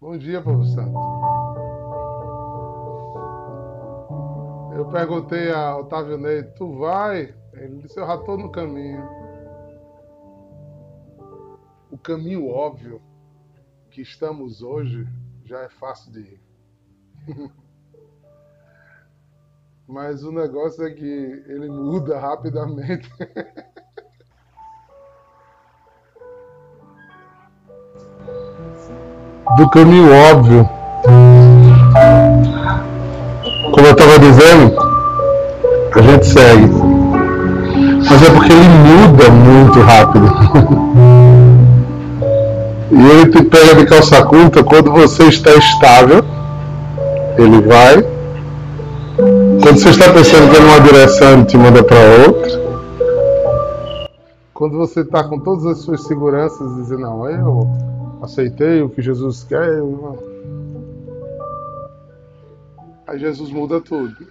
Bom 0.00 0.16
dia, 0.16 0.40
povo 0.40 0.64
santo. 0.64 0.96
Eu 4.76 4.88
perguntei 4.92 5.50
a 5.50 5.76
Otávio 5.76 6.16
Ney, 6.16 6.44
tu 6.56 6.78
vai? 6.78 7.34
Ele 7.52 7.82
disse, 7.82 7.98
eu 7.98 8.06
já 8.06 8.14
estou 8.14 8.38
no 8.38 8.52
caminho. 8.52 9.02
O 11.90 11.98
caminho 11.98 12.46
óbvio 12.46 13.02
que 13.90 14.00
estamos 14.00 14.62
hoje 14.62 15.04
já 15.44 15.62
é 15.62 15.68
fácil 15.68 16.12
de 16.12 16.20
ir. 16.20 16.40
Mas 19.84 20.22
o 20.22 20.30
negócio 20.30 20.86
é 20.86 20.92
que 20.92 21.04
ele 21.04 21.68
muda 21.68 22.20
rapidamente. 22.20 23.10
Do 29.56 29.68
caminho 29.70 30.12
óbvio. 30.30 30.68
Como 33.72 33.86
eu 33.86 33.92
estava 33.92 34.18
dizendo, 34.18 34.76
a 35.94 36.02
gente 36.02 36.26
segue. 36.26 36.70
Mas 38.10 38.22
é 38.22 38.30
porque 38.30 38.52
ele 38.52 38.68
muda 38.68 39.30
muito 39.30 39.80
rápido. 39.80 40.28
E 42.90 43.10
ele 43.10 43.30
te 43.30 43.44
pega 43.44 43.74
de 43.74 43.86
calça 43.86 44.24
curta 44.24 44.64
quando 44.64 44.90
você 44.90 45.24
está 45.24 45.50
estável. 45.54 46.24
Ele 47.36 47.60
vai. 47.60 48.02
Quando 49.62 49.78
você 49.78 49.90
está 49.90 50.10
pensando 50.10 50.50
que 50.50 50.56
é 50.56 50.60
numa 50.60 50.80
direção, 50.80 51.32
ele 51.34 51.44
te 51.44 51.58
manda 51.58 51.84
para 51.84 51.98
outra. 52.26 52.68
Quando 54.54 54.78
você 54.78 55.00
está 55.00 55.22
com 55.22 55.38
todas 55.38 55.66
as 55.66 55.78
suas 55.78 56.02
seguranças, 56.04 56.76
dizendo, 56.76 57.02
não, 57.02 57.28
eu 57.28 57.68
aceitei 58.22 58.80
o 58.82 58.88
que 58.88 59.02
Jesus 59.02 59.42
quer. 59.44 59.78
Eu... 59.78 60.18
Aí 63.06 63.18
Jesus 63.18 63.50
muda 63.50 63.80
tudo. 63.80 64.14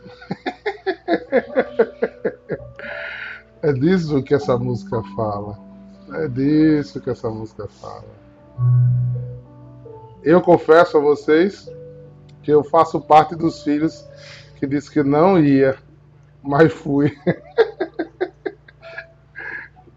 é 3.61 3.73
disso 3.73 4.23
que 4.23 4.33
essa 4.33 4.57
música 4.57 5.01
fala. 5.15 5.59
É 6.13 6.27
disso 6.27 6.99
que 7.01 7.09
essa 7.09 7.29
música 7.29 7.67
fala. 7.67 8.05
Eu 10.23 10.41
confesso 10.41 10.97
a 10.97 11.01
vocês 11.01 11.69
que 12.43 12.51
eu 12.51 12.63
faço 12.63 13.01
parte 13.01 13.35
dos 13.35 13.63
filhos 13.63 14.05
que 14.57 14.65
disse 14.65 14.89
que 14.91 15.03
não 15.03 15.39
ia, 15.39 15.77
mas 16.41 16.73
fui. 16.73 17.15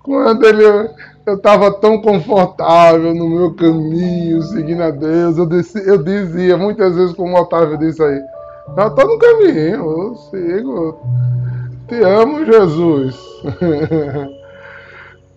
Quando 0.02 0.44
ele, 0.44 0.90
eu 1.26 1.34
estava 1.34 1.70
tão 1.72 2.00
confortável 2.00 3.14
no 3.14 3.28
meu 3.28 3.54
caminho, 3.54 4.42
seguindo 4.42 4.82
a 4.82 4.90
Deus, 4.90 5.38
eu, 5.38 5.46
disse, 5.46 5.78
eu 5.88 6.02
dizia 6.02 6.56
muitas 6.56 6.94
vezes, 6.94 7.14
como 7.14 7.36
o 7.36 7.40
Otávio 7.40 7.78
disse 7.78 8.02
aí, 8.02 8.20
eu 8.76 8.86
estou 8.86 9.06
no 9.06 9.18
caminho, 9.18 9.74
eu 9.74 10.16
sigo. 10.30 10.98
Te 11.88 11.96
amo, 12.04 12.44
Jesus. 12.44 13.16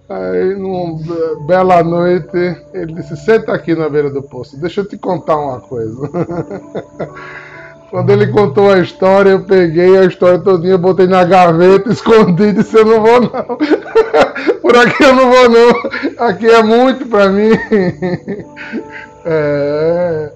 Aí, 0.08 0.53
numa 0.56 1.00
bela 1.48 1.84
noite, 1.84 2.38
ele 2.73 2.94
disse: 2.94 3.18
Senta 3.18 3.53
aqui 3.53 3.73
na 3.73 3.90
beira 3.90 4.12
do 4.12 4.22
poço, 4.22 4.59
deixa 4.59 4.81
eu 4.81 4.88
te 4.88 4.97
contar 4.97 5.38
uma 5.38 5.59
coisa. 5.62 6.09
Quando 7.94 8.10
ele 8.10 8.26
contou 8.26 8.72
a 8.72 8.80
história, 8.80 9.30
eu 9.30 9.44
peguei 9.44 9.96
a 9.96 10.06
história 10.06 10.40
todinha, 10.40 10.80
botei 10.80 11.06
na 11.06 11.24
gaveta, 11.24 11.90
escondi 11.94 12.46
e 12.46 12.54
disse: 12.54 12.76
Eu 12.76 12.86
não 12.86 13.00
vou, 13.00 13.22
não. 13.22 13.30
Por 14.64 14.76
aqui 14.76 15.04
eu 15.04 15.14
não 15.14 15.30
vou, 15.30 15.48
não. 15.48 16.28
Aqui 16.28 16.48
é 16.48 16.64
muito 16.64 17.06
para 17.06 17.30
mim. 17.30 17.52
É, 19.26 20.34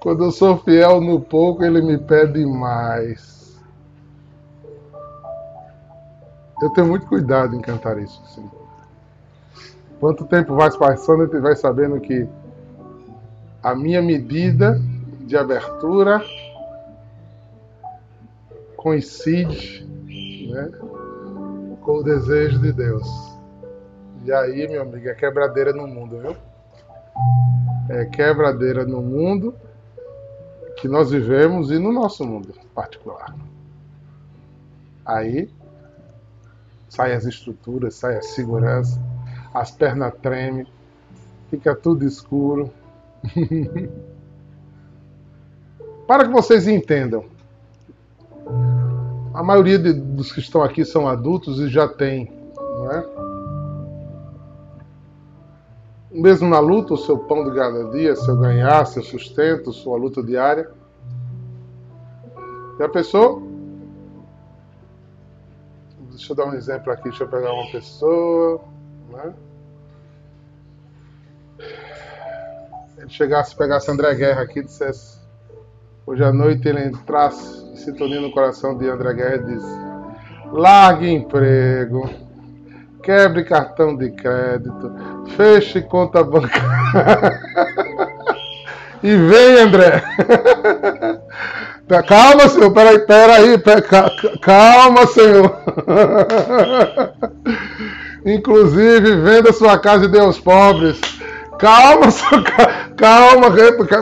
quando 0.00 0.24
eu 0.24 0.32
sou 0.32 0.58
fiel 0.58 1.00
no 1.00 1.20
pouco, 1.20 1.62
ele 1.62 1.80
me 1.80 1.96
pede 1.96 2.44
mais. 2.44 3.56
Eu 6.60 6.70
tenho 6.70 6.88
muito 6.88 7.06
cuidado 7.06 7.54
em 7.54 7.60
cantar 7.60 7.96
isso. 7.98 8.20
Assim. 8.24 8.50
Quanto 10.00 10.24
tempo 10.24 10.56
vai 10.56 10.68
passando, 10.72 11.22
a 11.22 11.26
gente 11.26 11.38
vai 11.38 11.54
sabendo 11.54 12.00
que 12.00 12.26
a 13.62 13.72
minha 13.72 14.02
medida 14.02 14.82
de 15.20 15.36
abertura 15.36 16.20
coincide 18.84 19.82
né, 20.50 20.70
com 21.80 21.98
o 21.98 22.02
desejo 22.02 22.60
de 22.60 22.70
Deus. 22.70 23.08
E 24.24 24.32
aí, 24.32 24.68
meu 24.68 24.82
amigo, 24.82 25.08
é 25.08 25.14
quebradeira 25.14 25.72
no 25.72 25.86
mundo, 25.86 26.20
viu? 26.20 26.36
É 27.88 28.04
quebradeira 28.04 28.84
no 28.84 29.00
mundo 29.00 29.54
que 30.76 30.86
nós 30.86 31.10
vivemos 31.10 31.70
e 31.70 31.78
no 31.78 31.90
nosso 31.92 32.24
mundo 32.26 32.52
particular. 32.74 33.34
Aí 35.04 35.50
sai 36.90 37.14
as 37.14 37.24
estruturas, 37.24 37.94
sai 37.94 38.18
a 38.18 38.22
segurança 38.22 39.00
as 39.54 39.70
pernas 39.70 40.12
tremem, 40.20 40.66
fica 41.48 41.76
tudo 41.76 42.04
escuro. 42.04 42.70
Para 46.08 46.26
que 46.26 46.32
vocês 46.32 46.66
entendam, 46.66 47.24
a 49.34 49.42
maioria 49.42 49.78
de, 49.78 49.92
dos 49.92 50.30
que 50.30 50.38
estão 50.38 50.62
aqui 50.62 50.84
são 50.84 51.08
adultos 51.08 51.58
e 51.58 51.68
já 51.68 51.88
tem, 51.88 52.32
não 52.56 52.92
é? 52.92 53.24
Mesmo 56.12 56.48
na 56.48 56.60
luta, 56.60 56.94
o 56.94 56.96
seu 56.96 57.18
pão 57.18 57.42
de 57.42 57.52
cada 57.56 57.90
dia, 57.90 58.14
seu 58.14 58.36
ganhar, 58.36 58.86
seu 58.86 59.02
sustento, 59.02 59.72
sua 59.72 59.98
luta 59.98 60.22
diária. 60.22 60.70
Já 62.78 62.88
pensou? 62.88 63.42
Deixa 66.10 66.32
eu 66.32 66.36
dar 66.36 66.46
um 66.46 66.54
exemplo 66.54 66.92
aqui, 66.92 67.08
deixa 67.08 67.24
eu 67.24 67.28
pegar 67.28 67.52
uma 67.52 67.68
pessoa. 67.72 68.60
Né? 69.10 69.34
Ele 72.98 73.10
chegasse, 73.10 73.56
pegasse 73.56 73.90
André 73.90 74.14
Guerra 74.14 74.42
aqui 74.42 74.60
e 74.60 74.64
dissesse: 74.64 75.18
Hoje 76.06 76.22
à 76.22 76.30
noite 76.30 76.68
ele 76.68 76.84
entrasse 76.84 77.64
em 77.72 77.76
sintonia 77.76 78.20
no 78.20 78.30
coração 78.30 78.76
de 78.76 78.86
André 78.86 79.14
Guerra 79.14 79.36
e 79.36 79.54
disse: 79.54 79.80
Largue 80.52 81.08
emprego, 81.10 82.10
quebre 83.02 83.42
cartão 83.42 83.96
de 83.96 84.10
crédito, 84.10 84.92
feche 85.34 85.80
conta 85.80 86.22
bancária. 86.22 87.40
e 89.02 89.16
vem, 89.16 89.60
André. 89.60 90.02
Calma, 92.06 92.48
senhor, 92.48 92.70
peraí, 92.72 92.98
peraí, 93.00 93.58
peraí, 93.58 93.82
calma, 94.40 95.06
senhor. 95.06 95.58
Inclusive, 98.24 99.16
venda 99.16 99.52
sua 99.52 99.78
casa 99.78 100.06
e 100.06 100.08
dê 100.08 100.18
aos 100.18 100.40
pobres. 100.40 100.98
Calma, 101.58 102.06
calma, 102.96 103.50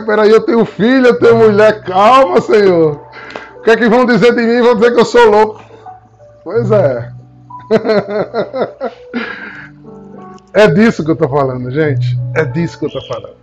peraí, 0.05 0.31
eu 0.31 0.41
tenho 0.41 0.65
filho, 0.65 1.07
eu 1.07 1.19
tenho 1.19 1.37
mulher, 1.37 1.83
calma, 1.83 2.41
senhor. 2.41 3.01
O 3.57 3.61
que 3.61 3.71
é 3.71 3.77
que 3.77 3.87
vão 3.87 4.05
dizer 4.05 4.35
de 4.35 4.41
mim? 4.41 4.61
Vão 4.61 4.75
dizer 4.75 4.93
que 4.93 4.99
eu 4.99 5.05
sou 5.05 5.29
louco. 5.29 5.63
Pois 6.43 6.69
é. 6.71 7.11
É 10.53 10.67
disso 10.67 11.03
que 11.03 11.09
eu 11.09 11.15
tô 11.15 11.27
falando, 11.27 11.71
gente. 11.71 12.15
É 12.35 12.45
disso 12.45 12.77
que 12.77 12.85
eu 12.85 12.91
tô 12.91 13.01
falando. 13.07 13.35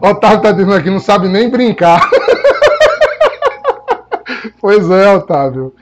Otávio 0.00 0.40
tá 0.40 0.50
dizendo 0.50 0.74
aqui, 0.74 0.88
não 0.88 0.98
sabe 0.98 1.28
nem 1.28 1.50
brincar. 1.50 2.08
pois 4.60 4.90
é, 4.90 5.14
Otávio. 5.14 5.74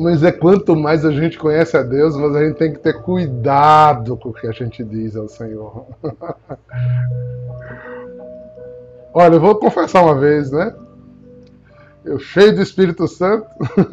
Mas 0.00 0.22
é 0.22 0.32
quanto 0.32 0.74
mais 0.74 1.04
a 1.04 1.10
gente 1.10 1.38
conhece 1.38 1.76
a 1.76 1.82
Deus, 1.82 2.16
mas 2.16 2.34
a 2.34 2.42
gente 2.42 2.56
tem 2.56 2.72
que 2.72 2.78
ter 2.78 3.02
cuidado 3.02 4.16
com 4.16 4.30
o 4.30 4.32
que 4.32 4.46
a 4.46 4.50
gente 4.50 4.82
diz 4.82 5.14
ao 5.14 5.28
Senhor. 5.28 5.84
Olha, 9.12 9.34
eu 9.34 9.40
vou 9.40 9.56
confessar 9.56 10.02
uma 10.02 10.18
vez, 10.18 10.50
né? 10.50 10.74
Eu 12.02 12.18
cheio 12.18 12.54
do 12.54 12.62
Espírito 12.62 13.06
Santo, 13.06 13.46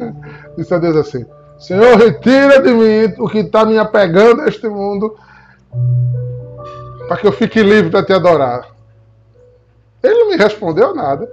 disse 0.56 0.72
a 0.72 0.78
Deus 0.78 0.96
assim: 0.96 1.26
Senhor, 1.58 1.98
retira 1.98 2.62
de 2.62 2.72
mim 2.72 3.14
o 3.18 3.28
que 3.28 3.40
está 3.40 3.66
me 3.66 3.76
apegando 3.76 4.40
a 4.40 4.48
este 4.48 4.66
mundo, 4.66 5.14
para 7.06 7.18
que 7.18 7.26
eu 7.26 7.32
fique 7.32 7.62
livre 7.62 7.90
para 7.90 8.02
te 8.02 8.14
adorar. 8.14 8.66
Ele 10.02 10.14
não 10.14 10.30
me 10.30 10.36
respondeu 10.36 10.94
nada. 10.94 11.30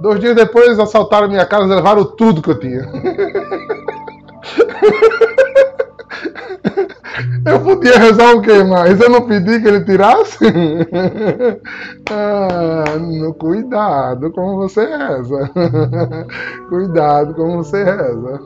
Dois 0.00 0.20
dias 0.20 0.36
depois 0.36 0.78
assaltaram 0.78 1.28
minha 1.28 1.46
casa 1.46 1.64
e 1.64 1.74
levaram 1.74 2.04
tudo 2.04 2.42
que 2.42 2.50
eu 2.50 2.60
tinha. 2.60 2.86
Eu 7.44 7.60
podia 7.60 7.98
rezar 7.98 8.34
o 8.34 8.42
que 8.42 8.62
mais? 8.64 9.00
Eu 9.00 9.10
não 9.10 9.26
pedi 9.26 9.60
que 9.60 9.68
ele 9.68 9.84
tirasse? 9.84 10.44
Ah, 12.10 12.96
no, 12.98 13.34
cuidado 13.34 14.30
como 14.30 14.56
você 14.56 14.86
reza. 14.86 15.50
Cuidado 16.70 17.34
como 17.34 17.62
você 17.62 17.84
reza. 17.84 18.40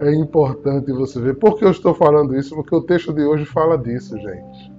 É 0.00 0.14
importante 0.14 0.92
você 0.92 1.20
ver. 1.20 1.34
Por 1.36 1.58
que 1.58 1.64
eu 1.64 1.70
estou 1.70 1.94
falando 1.94 2.36
isso? 2.36 2.54
Porque 2.54 2.74
o 2.74 2.82
texto 2.82 3.12
de 3.12 3.22
hoje 3.24 3.44
fala 3.44 3.76
disso, 3.76 4.16
gente. 4.16 4.72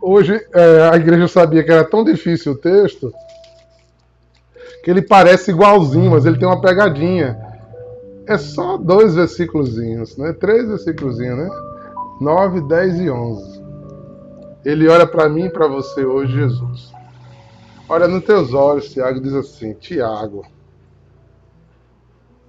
Hoje 0.00 0.40
é, 0.54 0.90
a 0.90 0.96
igreja 0.96 1.28
sabia 1.28 1.62
que 1.62 1.70
era 1.70 1.84
tão 1.84 2.04
difícil 2.04 2.52
o 2.52 2.56
texto 2.56 3.12
que 4.82 4.90
ele 4.90 5.02
parece 5.02 5.50
igualzinho, 5.50 6.10
mas 6.10 6.24
ele 6.24 6.38
tem 6.38 6.48
uma 6.48 6.60
pegadinha. 6.60 7.49
É 8.30 8.38
só 8.38 8.76
dois 8.76 9.16
versículos, 9.16 9.76
né? 10.16 10.32
Três 10.34 10.68
versículos, 10.68 11.18
né? 11.18 11.50
9, 12.20 12.60
10 12.60 13.00
e 13.00 13.10
11. 13.10 13.60
Ele 14.64 14.88
olha 14.88 15.04
para 15.04 15.28
mim 15.28 15.46
e 15.46 15.50
para 15.50 15.66
você 15.66 16.04
hoje, 16.04 16.34
Jesus. 16.34 16.92
Olha 17.88 18.06
nos 18.06 18.22
teus 18.22 18.54
olhos, 18.54 18.92
Tiago, 18.92 19.20
diz 19.20 19.34
assim: 19.34 19.74
Tiago, 19.74 20.46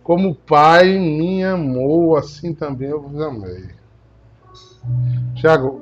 como 0.03 0.29
o 0.29 0.35
Pai 0.35 0.99
me 0.99 1.43
amou, 1.43 2.15
assim 2.15 2.53
também 2.53 2.89
eu 2.89 3.01
vos 3.01 3.19
amei. 3.19 3.71
Tiago, 5.33 5.81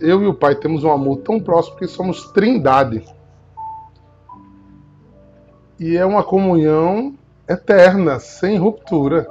eu 0.00 0.22
e 0.22 0.28
o 0.28 0.34
Pai 0.34 0.54
temos 0.54 0.84
um 0.84 0.92
amor 0.92 1.16
tão 1.16 1.40
próximo 1.40 1.78
que 1.78 1.88
somos 1.88 2.30
trindade. 2.30 3.04
E 5.80 5.96
é 5.96 6.06
uma 6.06 6.22
comunhão 6.22 7.18
eterna, 7.48 8.18
sem 8.18 8.58
ruptura, 8.58 9.26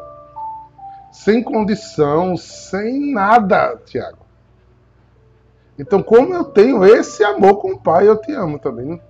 sem 1.12 1.44
condição, 1.44 2.36
sem 2.38 3.14
nada, 3.14 3.78
Tiago. 3.86 4.24
Então, 5.78 6.04
como 6.04 6.34
eu 6.34 6.46
tenho 6.46 6.86
esse 6.86 7.24
amor 7.24 7.58
com 7.58 7.74
o 7.74 7.80
Pai, 7.80 8.08
eu 8.08 8.18
te 8.18 8.32
amo 8.32 8.60
também. 8.60 9.02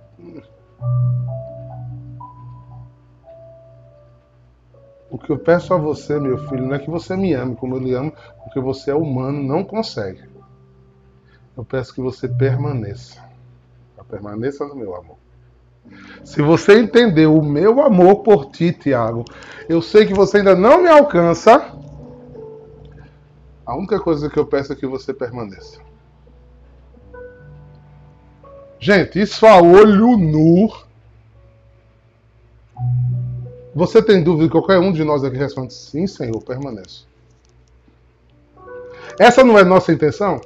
O 5.10 5.18
que 5.18 5.30
eu 5.30 5.38
peço 5.38 5.72
a 5.72 5.76
você, 5.76 6.18
meu 6.18 6.38
filho, 6.48 6.66
não 6.66 6.74
é 6.74 6.78
que 6.78 6.90
você 6.90 7.16
me 7.16 7.34
ame 7.34 7.54
como 7.54 7.76
eu 7.76 7.80
lhe 7.80 7.94
amo, 7.94 8.12
porque 8.42 8.58
você 8.58 8.90
é 8.90 8.94
humano, 8.94 9.42
não 9.42 9.62
consegue. 9.62 10.28
Eu 11.56 11.64
peço 11.64 11.94
que 11.94 12.00
você 12.00 12.26
permaneça. 12.26 13.22
Permaneça 14.08 14.66
no 14.66 14.76
meu 14.76 14.94
amor. 14.94 15.16
Se 16.24 16.40
você 16.40 16.78
entender 16.78 17.26
o 17.26 17.42
meu 17.42 17.82
amor 17.82 18.22
por 18.22 18.46
ti, 18.46 18.72
Tiago, 18.72 19.24
eu 19.68 19.82
sei 19.82 20.06
que 20.06 20.14
você 20.14 20.38
ainda 20.38 20.54
não 20.54 20.82
me 20.82 20.88
alcança. 20.88 21.74
A 23.66 23.76
única 23.76 24.00
coisa 24.00 24.28
que 24.28 24.38
eu 24.38 24.46
peço 24.46 24.72
é 24.72 24.76
que 24.76 24.86
você 24.86 25.12
permaneça. 25.12 25.80
Gente, 28.78 29.20
isso 29.20 29.46
a 29.46 29.60
olho 29.60 30.16
nu. 30.16 30.70
Você 33.74 34.02
tem 34.02 34.22
dúvida? 34.22 34.50
Qualquer 34.50 34.78
um 34.78 34.92
de 34.92 35.02
nós 35.02 35.24
aqui 35.24 35.36
responde: 35.36 35.72
Sim, 35.72 36.06
Senhor, 36.06 36.42
permaneço. 36.42 37.08
Essa 39.18 39.42
não 39.42 39.58
é 39.58 39.64
nossa 39.64 39.92
intenção? 39.92 40.40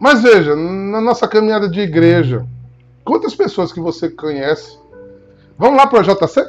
Mas 0.00 0.22
veja, 0.22 0.56
na 0.56 1.00
nossa 1.00 1.28
caminhada 1.28 1.68
de 1.68 1.80
igreja, 1.80 2.44
quantas 3.04 3.34
pessoas 3.34 3.72
que 3.72 3.78
você 3.78 4.08
conhece? 4.08 4.76
Vamos 5.56 5.76
lá 5.76 5.86
para 5.86 6.00
o 6.00 6.02
JC? 6.02 6.48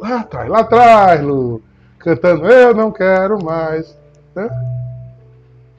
Lá 0.00 0.20
atrás, 0.20 0.48
lá 0.48 0.60
atrás, 0.60 1.22
Lu, 1.22 1.62
cantando 1.98 2.46
Eu 2.46 2.74
não 2.74 2.90
quero 2.90 3.44
mais. 3.44 3.96
Né? 4.34 4.48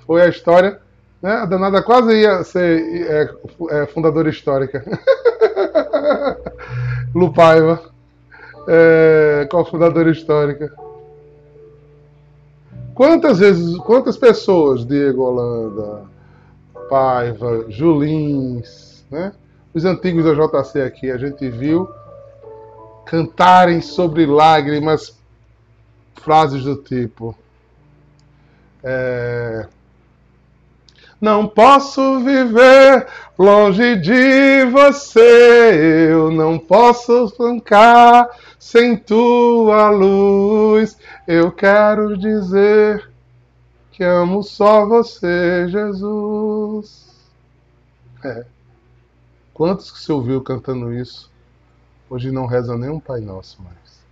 foi 0.06 0.22
a 0.22 0.28
história. 0.28 0.80
Né? 1.22 1.32
A 1.32 1.46
danada 1.46 1.82
quase 1.82 2.14
ia 2.14 2.44
ser 2.44 3.08
é, 3.10 3.30
é, 3.72 3.86
fundadora 3.88 4.30
histórica. 4.30 4.84
Lupaiva. 7.16 7.82
É, 8.68 9.48
qual 9.50 9.66
fundadora 9.66 10.12
histórica? 10.12 10.72
Quantas 12.94 13.40
vezes, 13.40 13.76
quantas 13.78 14.18
pessoas, 14.18 14.86
Diego 14.86 15.24
Holanda, 15.24 16.04
Paiva, 16.94 17.66
Julins, 17.70 19.04
né? 19.10 19.34
os 19.74 19.84
antigos 19.84 20.24
da 20.26 20.36
JC 20.36 20.82
aqui, 20.82 21.10
a 21.10 21.18
gente 21.18 21.50
viu 21.50 21.90
cantarem 23.04 23.82
sobre 23.82 24.28
lágrimas 24.28 25.20
frases 26.22 26.64
do 26.64 26.76
tipo. 26.76 27.36
É, 28.84 29.66
não 31.20 31.48
posso 31.48 32.20
viver 32.20 33.08
longe 33.40 33.96
de 33.96 34.64
você, 34.66 36.10
eu 36.12 36.30
não 36.30 36.60
posso 36.60 37.32
trancar 37.32 38.30
sem 38.60 38.96
tua 38.96 39.90
luz. 39.90 40.96
Eu 41.28 41.52
quero 41.52 42.16
dizer 42.16 43.13
que 43.94 44.04
amo 44.04 44.42
só 44.42 44.88
você, 44.88 45.68
Jesus. 45.70 47.14
É. 48.26 48.44
Quantos 49.54 49.92
que 49.92 50.00
você 50.00 50.12
ouviu 50.12 50.42
cantando 50.42 50.92
isso? 50.92 51.32
Hoje 52.10 52.32
não 52.32 52.48
reza 52.48 52.76
nem 52.76 52.90
um 52.90 53.00
Pai 53.00 53.22
Nosso 53.22 53.62
mais. 53.62 54.04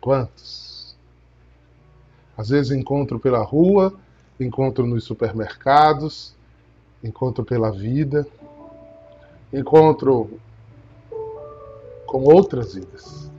Quantos? 0.00 0.96
Às 2.36 2.48
vezes 2.48 2.72
encontro 2.72 3.20
pela 3.20 3.44
rua, 3.44 3.94
encontro 4.40 4.86
nos 4.86 5.04
supermercados, 5.04 6.34
encontro 7.02 7.44
pela 7.44 7.70
vida, 7.70 8.26
encontro 9.52 10.40
com 12.06 12.22
outras 12.24 12.74
vidas. 12.74 13.30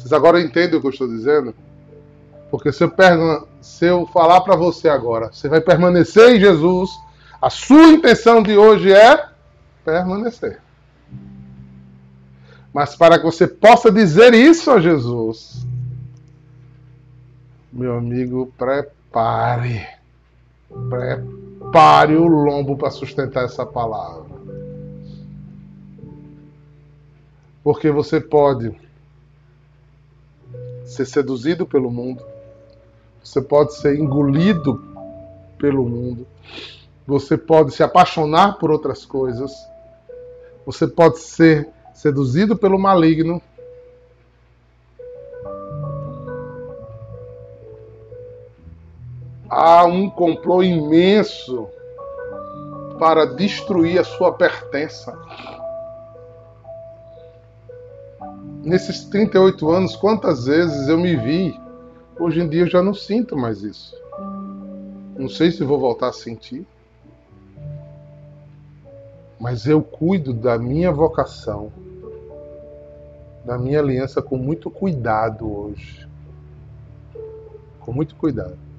Vocês 0.00 0.14
agora 0.14 0.40
entendem 0.40 0.78
o 0.78 0.80
que 0.80 0.86
eu 0.86 0.90
estou 0.90 1.06
dizendo? 1.06 1.54
Porque 2.50 2.72
se 2.72 2.82
eu, 2.82 2.90
se 3.60 3.84
eu 3.84 4.06
falar 4.06 4.40
para 4.40 4.56
você 4.56 4.88
agora, 4.88 5.30
você 5.30 5.46
vai 5.46 5.60
permanecer 5.60 6.34
em 6.34 6.40
Jesus, 6.40 6.90
a 7.40 7.50
sua 7.50 7.88
intenção 7.88 8.42
de 8.42 8.56
hoje 8.56 8.90
é 8.90 9.28
permanecer. 9.84 10.58
Mas 12.72 12.96
para 12.96 13.18
que 13.18 13.24
você 13.26 13.46
possa 13.46 13.92
dizer 13.92 14.32
isso 14.32 14.70
a 14.70 14.80
Jesus, 14.80 15.66
meu 17.70 17.98
amigo, 17.98 18.50
prepare. 18.56 19.86
Prepare 20.88 22.16
o 22.16 22.26
lombo 22.26 22.74
para 22.74 22.90
sustentar 22.90 23.44
essa 23.44 23.66
palavra. 23.66 24.30
Porque 27.62 27.90
você 27.90 28.18
pode 28.18 28.74
ser 30.90 31.06
seduzido 31.06 31.64
pelo 31.64 31.90
mundo, 31.90 32.24
você 33.22 33.40
pode 33.40 33.74
ser 33.76 33.96
engolido 33.96 34.82
pelo 35.56 35.84
mundo, 35.88 36.26
você 37.06 37.38
pode 37.38 37.72
se 37.72 37.82
apaixonar 37.82 38.58
por 38.58 38.72
outras 38.72 39.06
coisas, 39.06 39.52
você 40.66 40.88
pode 40.88 41.20
ser 41.20 41.68
seduzido 41.94 42.56
pelo 42.56 42.78
maligno, 42.78 43.40
há 49.48 49.84
um 49.84 50.10
complô 50.10 50.60
imenso 50.60 51.68
para 52.98 53.26
destruir 53.26 54.00
a 54.00 54.04
sua 54.04 54.32
pertença. 54.32 55.16
Nesses 58.64 59.04
38 59.04 59.70
anos, 59.70 59.96
quantas 59.96 60.44
vezes 60.44 60.88
eu 60.88 60.98
me 60.98 61.16
vi, 61.16 61.58
hoje 62.18 62.40
em 62.40 62.48
dia 62.48 62.62
eu 62.62 62.66
já 62.66 62.82
não 62.82 62.94
sinto 62.94 63.36
mais 63.36 63.62
isso. 63.62 63.94
Não 65.16 65.28
sei 65.28 65.50
se 65.50 65.64
vou 65.64 65.78
voltar 65.78 66.08
a 66.08 66.12
sentir. 66.12 66.66
Mas 69.38 69.66
eu 69.66 69.82
cuido 69.82 70.34
da 70.34 70.58
minha 70.58 70.92
vocação, 70.92 71.72
da 73.44 73.56
minha 73.56 73.78
aliança 73.80 74.20
com 74.20 74.36
muito 74.36 74.70
cuidado 74.70 75.50
hoje. 75.50 76.06
Com 77.80 77.92
muito 77.92 78.14
cuidado 78.14 78.70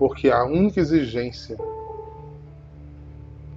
porque 0.00 0.30
a 0.30 0.42
única 0.44 0.80
exigência 0.80 1.58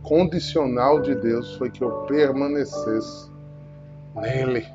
condicional 0.04 1.02
de 1.02 1.16
Deus 1.16 1.56
foi 1.56 1.72
que 1.72 1.82
eu 1.82 2.02
permanecesse 2.02 3.32
nele. 4.16 4.68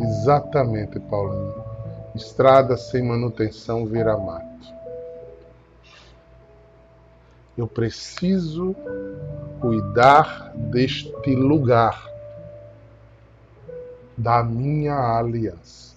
Exatamente, 0.00 0.98
Paulinho. 1.00 1.64
Estrada 2.14 2.76
sem 2.76 3.02
manutenção 3.02 3.86
vira 3.86 4.16
mato. 4.16 4.44
Eu 7.56 7.66
preciso 7.68 8.74
cuidar 9.60 10.52
deste 10.54 11.34
lugar 11.34 12.08
da 14.16 14.42
minha 14.42 15.18
aliança. 15.18 15.94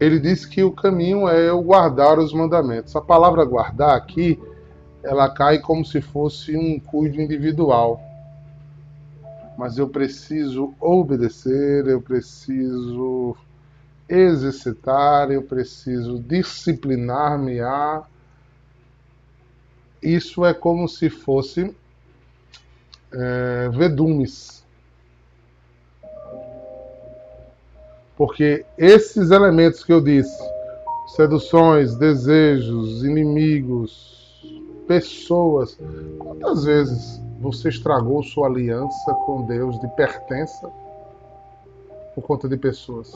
Ele 0.00 0.20
diz 0.20 0.46
que 0.46 0.62
o 0.62 0.70
caminho 0.70 1.28
é 1.28 1.48
eu 1.48 1.60
guardar 1.62 2.18
os 2.18 2.32
mandamentos. 2.32 2.94
A 2.94 3.00
palavra 3.00 3.44
guardar 3.44 3.96
aqui, 3.96 4.40
ela 5.02 5.28
cai 5.28 5.58
como 5.58 5.84
se 5.84 6.00
fosse 6.00 6.56
um 6.56 6.78
cuido 6.78 7.20
individual. 7.20 8.00
Mas 9.56 9.76
eu 9.76 9.88
preciso 9.88 10.72
obedecer, 10.80 11.86
eu 11.88 12.00
preciso 12.00 13.36
exercitar, 14.08 15.32
eu 15.32 15.42
preciso 15.42 16.20
disciplinar-me 16.20 17.60
a. 17.60 18.04
Isso 20.00 20.44
é 20.44 20.54
como 20.54 20.88
se 20.88 21.10
fosse 21.10 21.74
é, 23.12 23.68
vedumes. 23.70 24.57
Porque 28.18 28.66
esses 28.76 29.30
elementos 29.30 29.84
que 29.84 29.92
eu 29.92 30.00
disse, 30.00 30.36
seduções, 31.14 31.94
desejos, 31.94 33.04
inimigos, 33.04 34.42
pessoas, 34.88 35.78
quantas 36.18 36.64
vezes 36.64 37.22
você 37.40 37.68
estragou 37.68 38.20
sua 38.24 38.48
aliança 38.48 39.14
com 39.24 39.46
Deus 39.46 39.78
de 39.78 39.86
pertença 39.94 40.68
por 42.16 42.22
conta 42.22 42.48
de 42.48 42.56
pessoas? 42.56 43.12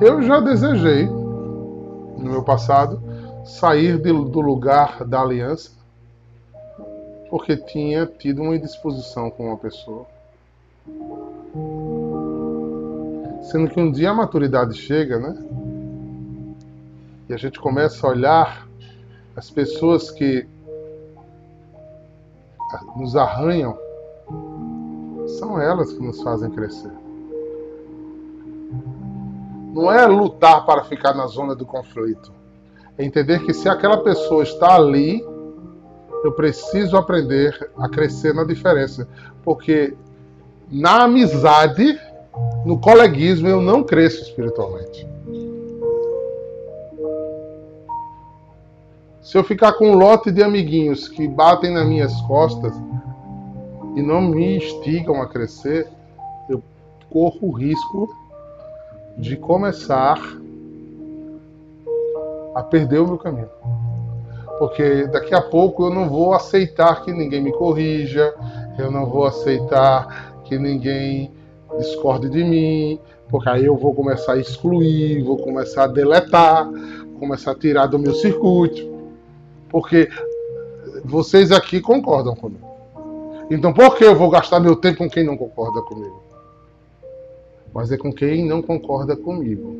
Eu 0.00 0.22
já 0.22 0.38
desejei, 0.38 1.06
no 1.06 2.30
meu 2.30 2.44
passado, 2.44 3.02
sair 3.44 3.98
do 3.98 4.40
lugar 4.40 5.04
da 5.04 5.20
aliança 5.20 5.79
porque 7.30 7.56
tinha 7.56 8.06
tido 8.06 8.42
uma 8.42 8.56
indisposição 8.56 9.30
com 9.30 9.46
uma 9.46 9.56
pessoa. 9.56 10.04
Sendo 13.42 13.70
que 13.70 13.80
um 13.80 13.90
dia 13.90 14.10
a 14.10 14.14
maturidade 14.14 14.76
chega, 14.76 15.18
né? 15.18 15.36
E 17.28 17.32
a 17.32 17.36
gente 17.36 17.60
começa 17.60 18.04
a 18.04 18.10
olhar 18.10 18.68
as 19.36 19.48
pessoas 19.48 20.10
que 20.10 20.46
nos 22.96 23.16
arranham, 23.16 23.78
são 25.38 25.60
elas 25.60 25.92
que 25.92 26.02
nos 26.02 26.20
fazem 26.22 26.50
crescer. 26.50 26.92
Não 29.72 29.90
é 29.90 30.04
lutar 30.06 30.66
para 30.66 30.82
ficar 30.84 31.14
na 31.14 31.26
zona 31.28 31.54
do 31.54 31.64
conflito. 31.64 32.32
É 32.98 33.04
entender 33.04 33.44
que 33.44 33.54
se 33.54 33.68
aquela 33.68 34.02
pessoa 34.02 34.42
está 34.42 34.74
ali, 34.74 35.24
eu 36.22 36.32
preciso 36.32 36.96
aprender 36.96 37.70
a 37.76 37.88
crescer 37.88 38.34
na 38.34 38.44
diferença. 38.44 39.08
Porque 39.42 39.94
na 40.70 41.04
amizade, 41.04 41.98
no 42.64 42.78
coleguismo, 42.78 43.48
eu 43.48 43.60
não 43.60 43.82
cresço 43.82 44.22
espiritualmente. 44.22 45.08
Se 49.22 49.38
eu 49.38 49.44
ficar 49.44 49.74
com 49.74 49.92
um 49.92 49.94
lote 49.94 50.30
de 50.30 50.42
amiguinhos 50.42 51.08
que 51.08 51.28
batem 51.28 51.72
nas 51.72 51.86
minhas 51.86 52.20
costas 52.22 52.74
e 53.94 54.02
não 54.02 54.20
me 54.20 54.56
instigam 54.56 55.22
a 55.22 55.28
crescer, 55.28 55.86
eu 56.48 56.62
corro 57.10 57.48
o 57.48 57.52
risco 57.52 58.08
de 59.16 59.36
começar 59.36 60.18
a 62.54 62.62
perder 62.62 62.98
o 62.98 63.06
meu 63.06 63.18
caminho 63.18 63.48
porque 64.60 65.06
daqui 65.06 65.34
a 65.34 65.40
pouco 65.40 65.86
eu 65.86 65.90
não 65.90 66.06
vou 66.06 66.34
aceitar 66.34 67.02
que 67.02 67.10
ninguém 67.10 67.40
me 67.40 67.50
corrija, 67.50 68.34
eu 68.78 68.90
não 68.90 69.06
vou 69.06 69.24
aceitar 69.24 70.34
que 70.44 70.58
ninguém 70.58 71.32
discorde 71.78 72.28
de 72.28 72.44
mim, 72.44 73.00
porque 73.30 73.48
aí 73.48 73.64
eu 73.64 73.74
vou 73.74 73.94
começar 73.94 74.34
a 74.34 74.36
excluir, 74.36 75.22
vou 75.22 75.38
começar 75.38 75.84
a 75.84 75.86
deletar, 75.86 76.70
vou 76.70 77.20
começar 77.20 77.52
a 77.52 77.54
tirar 77.54 77.86
do 77.86 77.98
meu 77.98 78.12
circuito, 78.12 78.86
porque 79.70 80.10
vocês 81.06 81.52
aqui 81.52 81.80
concordam 81.80 82.36
comigo. 82.36 82.68
Então 83.50 83.72
por 83.72 83.96
que 83.96 84.04
eu 84.04 84.14
vou 84.14 84.28
gastar 84.28 84.60
meu 84.60 84.76
tempo 84.76 84.98
com 84.98 85.08
quem 85.08 85.24
não 85.24 85.38
concorda 85.38 85.80
comigo? 85.80 86.22
Mas 87.72 87.90
é 87.90 87.96
com 87.96 88.12
quem 88.12 88.46
não 88.46 88.60
concorda 88.60 89.16
comigo 89.16 89.74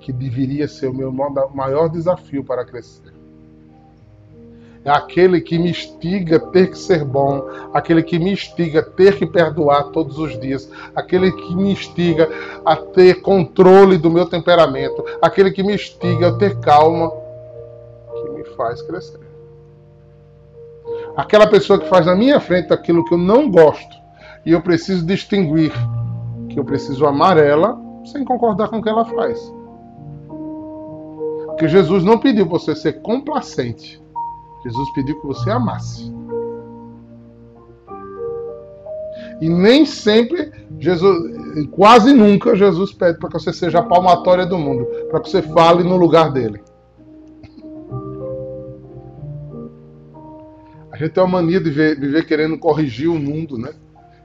que 0.00 0.12
deveria 0.12 0.66
ser 0.66 0.88
o 0.88 0.92
meu 0.92 1.12
maior 1.12 1.88
desafio 1.88 2.42
para 2.42 2.64
crescer 2.64 3.19
aquele 4.84 5.40
que 5.40 5.58
me 5.58 5.70
instiga 5.70 6.36
a 6.36 6.40
ter 6.40 6.70
que 6.70 6.78
ser 6.78 7.04
bom, 7.04 7.42
aquele 7.72 8.02
que 8.02 8.18
me 8.18 8.32
instiga 8.32 8.80
a 8.80 8.82
ter 8.82 9.18
que 9.18 9.26
perdoar 9.26 9.90
todos 9.90 10.18
os 10.18 10.38
dias, 10.40 10.70
aquele 10.94 11.30
que 11.30 11.54
me 11.54 11.72
instiga 11.72 12.28
a 12.64 12.76
ter 12.76 13.20
controle 13.20 13.98
do 13.98 14.10
meu 14.10 14.26
temperamento, 14.26 15.04
aquele 15.20 15.50
que 15.50 15.62
me 15.62 15.74
instiga 15.74 16.28
a 16.28 16.32
ter 16.32 16.58
calma, 16.60 17.10
que 18.22 18.30
me 18.30 18.44
faz 18.56 18.80
crescer. 18.82 19.20
Aquela 21.16 21.46
pessoa 21.46 21.78
que 21.78 21.88
faz 21.88 22.06
na 22.06 22.16
minha 22.16 22.40
frente 22.40 22.72
aquilo 22.72 23.04
que 23.04 23.12
eu 23.12 23.18
não 23.18 23.50
gosto 23.50 23.96
e 24.46 24.52
eu 24.52 24.62
preciso 24.62 25.04
distinguir 25.04 25.72
que 26.48 26.58
eu 26.58 26.64
preciso 26.64 27.06
amar 27.06 27.36
ela 27.36 27.78
sem 28.04 28.24
concordar 28.24 28.68
com 28.68 28.78
o 28.78 28.82
que 28.82 28.88
ela 28.88 29.04
faz. 29.04 29.38
Porque 31.46 31.68
Jesus 31.68 32.02
não 32.02 32.18
pediu 32.18 32.46
para 32.46 32.58
você 32.58 32.74
ser 32.74 33.02
complacente. 33.02 33.99
Jesus 34.64 34.92
pediu 34.92 35.20
que 35.20 35.26
você 35.26 35.50
amasse. 35.50 36.12
E 39.40 39.48
nem 39.48 39.86
sempre 39.86 40.52
Jesus, 40.78 41.66
quase 41.70 42.12
nunca 42.12 42.54
Jesus 42.54 42.92
pede 42.92 43.18
para 43.18 43.30
que 43.30 43.38
você 43.38 43.52
seja 43.52 43.78
a 43.78 43.82
palmatória 43.82 44.44
do 44.44 44.58
mundo, 44.58 44.84
para 45.10 45.20
que 45.20 45.30
você 45.30 45.42
fale 45.42 45.82
no 45.82 45.96
lugar 45.96 46.30
dele. 46.30 46.62
A 50.92 50.96
gente 50.96 51.12
tem 51.12 51.22
uma 51.22 51.40
mania 51.40 51.58
de 51.58 51.70
viver, 51.70 51.98
viver 51.98 52.26
querendo 52.26 52.58
corrigir 52.58 53.08
o 53.08 53.18
mundo, 53.18 53.56
né? 53.56 53.70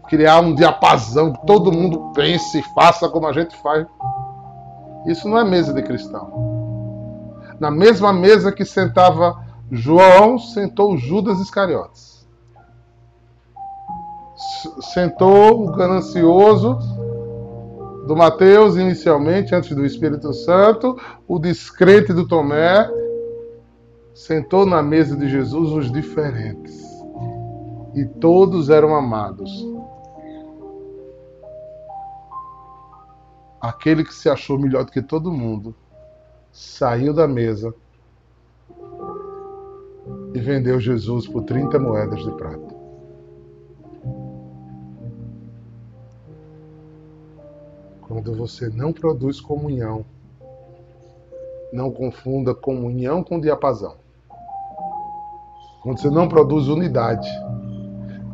Criar 0.10 0.42
um 0.42 0.54
diapasão, 0.54 1.32
que 1.32 1.46
todo 1.46 1.72
mundo 1.72 2.12
pense 2.14 2.60
e 2.60 2.64
faça 2.74 3.08
como 3.08 3.28
a 3.28 3.32
gente 3.32 3.56
faz. 3.62 3.88
Isso 5.08 5.30
não 5.30 5.40
é 5.40 5.46
mesa 5.46 5.74
de 5.74 5.82
cristão. 5.82 6.46
Na 7.60 7.72
mesma 7.72 8.12
mesa 8.12 8.52
que 8.52 8.66
sentava 8.66 9.45
João 9.72 10.38
sentou 10.38 10.98
Judas 10.98 11.40
Iscariotes. 11.40 12.28
Sentou 14.94 15.66
o 15.66 15.72
ganancioso 15.72 16.78
do 18.06 18.16
Mateus 18.16 18.76
inicialmente, 18.76 19.56
antes 19.56 19.76
do 19.76 19.86
Espírito 19.86 20.32
Santo, 20.34 21.00
o 21.28 21.40
descrente 21.40 22.14
do 22.14 22.28
Tomé, 22.28 22.88
sentou 24.14 24.66
na 24.66 24.84
mesa 24.84 25.16
de 25.16 25.28
Jesus 25.28 25.72
os 25.72 25.92
diferentes. 25.92 26.86
E 27.96 28.06
todos 28.06 28.70
eram 28.70 28.94
amados. 28.94 29.66
Aquele 33.60 34.04
que 34.04 34.14
se 34.14 34.30
achou 34.30 34.60
melhor 34.60 34.86
do 34.86 34.92
que 34.92 35.02
todo 35.02 35.32
mundo 35.32 35.76
saiu 36.52 37.14
da 37.14 37.28
mesa 37.28 37.74
e 40.36 40.40
vendeu 40.42 40.82
Jesus 40.82 41.26
por 41.30 41.44
30 41.44 41.80
moedas 41.80 42.20
de 42.22 42.32
prata. 42.32 42.76
Quando 48.02 48.36
você 48.36 48.68
não 48.68 48.92
produz 48.92 49.40
comunhão, 49.40 50.06
não 51.72 51.90
confunda 51.90 52.54
comunhão 52.54 53.24
com 53.24 53.40
diapasão. 53.40 53.96
Quando 55.82 56.02
você 56.02 56.10
não 56.10 56.28
produz 56.28 56.68
unidade, 56.68 57.30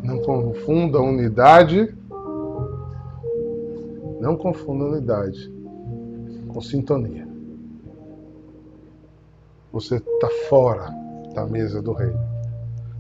não 0.02 0.20
confunda 0.24 1.00
unidade, 1.00 1.96
não 4.20 4.36
confunda 4.36 4.86
unidade 4.86 5.54
com 6.48 6.60
sintonia. 6.62 7.28
Você 9.72 9.98
está 9.98 10.30
fora 10.50 11.01
da 11.34 11.46
mesa 11.46 11.82
do 11.82 11.94
rei. 11.94 12.14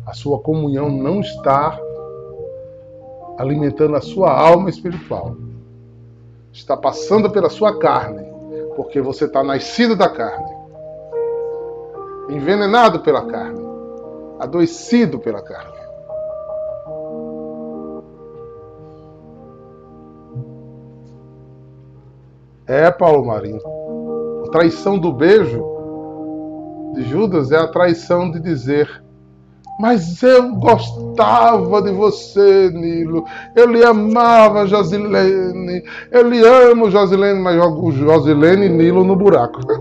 A 0.05 0.13
sua 0.13 0.39
comunhão 0.39 0.89
não 0.89 1.19
está 1.19 1.79
alimentando 3.37 3.95
a 3.95 4.01
sua 4.01 4.31
alma 4.31 4.69
espiritual. 4.69 5.35
Está 6.51 6.75
passando 6.75 7.29
pela 7.29 7.49
sua 7.49 7.79
carne, 7.79 8.25
porque 8.75 9.01
você 9.01 9.25
está 9.25 9.43
nascido 9.43 9.95
da 9.95 10.09
carne, 10.09 10.51
envenenado 12.29 12.99
pela 12.99 13.25
carne, 13.25 13.61
adoecido 14.39 15.19
pela 15.19 15.41
carne. 15.41 15.81
É, 22.67 22.89
Paulo 22.89 23.25
Marinho. 23.25 23.61
A 24.45 24.51
traição 24.51 24.97
do 24.97 25.11
beijo 25.11 25.61
de 26.93 27.03
Judas 27.03 27.51
é 27.51 27.57
a 27.57 27.67
traição 27.67 28.31
de 28.31 28.39
dizer: 28.39 29.03
Mas 29.79 30.21
eu 30.21 30.55
gostava 30.55 31.81
de 31.81 31.91
você, 31.91 32.69
Nilo. 32.71 33.25
Eu 33.55 33.67
lhe 33.67 33.83
amava, 33.83 34.67
Josilene. 34.67 35.83
Eu 36.11 36.29
lhe 36.29 36.45
amo, 36.45 36.91
Josilene, 36.91 37.39
mas 37.39 37.55
jogo 37.55 37.91
Josilene 37.91 38.65
e 38.65 38.69
Nilo 38.69 39.03
no 39.03 39.15
buraco. 39.15 39.59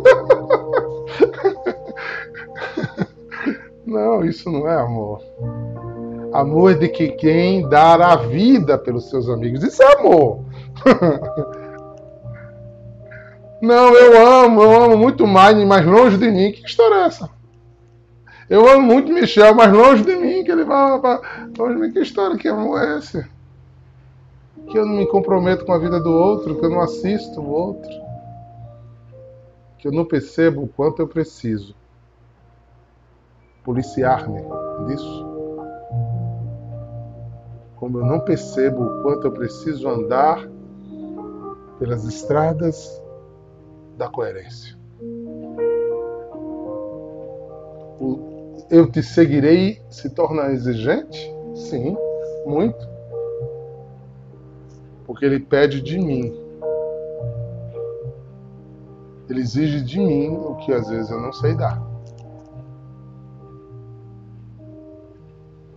Não, 3.90 4.24
isso 4.24 4.48
não 4.48 4.68
é 4.68 4.80
amor. 4.80 5.20
Amor 6.32 6.70
é 6.70 6.74
de 6.74 6.88
que 6.88 7.08
quem 7.08 7.68
dar 7.68 8.00
a 8.00 8.14
vida 8.14 8.78
pelos 8.78 9.10
seus 9.10 9.28
amigos. 9.28 9.64
Isso 9.64 9.82
é 9.82 9.98
amor. 9.98 10.44
Não, 13.60 13.94
eu 13.94 14.26
amo, 14.26 14.62
eu 14.62 14.82
amo 14.84 14.96
muito 14.96 15.26
mais, 15.26 15.56
mas 15.66 15.84
longe 15.84 16.16
de 16.16 16.30
mim. 16.30 16.52
Que 16.52 16.64
história 16.64 16.94
é 16.94 17.06
essa? 17.06 17.30
Eu 18.48 18.66
amo 18.66 18.82
muito 18.82 19.12
Michel, 19.12 19.54
mas 19.54 19.72
longe 19.72 20.02
de 20.02 20.16
mim, 20.16 20.42
que 20.42 20.50
ele 20.50 20.64
vai 20.64 20.98
para 20.98 21.20
longe 21.58 21.74
de 21.74 21.80
mim. 21.80 21.92
Que 21.92 22.00
história, 22.00 22.36
que 22.36 22.48
amor 22.48 22.82
é 22.82 22.98
esse? 22.98 23.24
Que 24.68 24.78
eu 24.78 24.86
não 24.86 24.96
me 24.96 25.06
comprometo 25.06 25.64
com 25.64 25.72
a 25.72 25.78
vida 25.78 26.00
do 26.00 26.10
outro, 26.10 26.58
que 26.58 26.64
eu 26.64 26.70
não 26.70 26.80
assisto 26.80 27.40
o 27.40 27.48
outro. 27.48 27.90
Que 29.78 29.88
eu 29.88 29.92
não 29.92 30.04
percebo 30.04 30.62
o 30.62 30.68
quanto 30.68 31.00
eu 31.00 31.06
preciso 31.06 31.76
policiar-me 33.62 34.42
disso. 34.86 35.26
Como 37.76 37.98
eu 37.98 38.06
não 38.06 38.20
percebo 38.20 38.84
o 38.84 39.02
quanto 39.02 39.26
eu 39.26 39.32
preciso 39.32 39.88
andar 39.88 40.48
pelas 41.78 42.04
estradas 42.04 43.00
da 44.00 44.08
coerência. 44.08 44.76
O 48.00 48.40
eu 48.70 48.90
te 48.90 49.02
seguirei 49.02 49.82
se 49.90 50.08
torna 50.08 50.52
exigente? 50.52 51.18
Sim, 51.56 51.96
muito. 52.46 52.88
Porque 55.04 55.24
ele 55.24 55.40
pede 55.40 55.82
de 55.82 55.98
mim. 55.98 56.32
Ele 59.28 59.40
exige 59.40 59.82
de 59.82 59.98
mim 59.98 60.28
o 60.36 60.54
que 60.56 60.72
às 60.72 60.88
vezes 60.88 61.10
eu 61.10 61.20
não 61.20 61.32
sei 61.32 61.54
dar. 61.54 61.82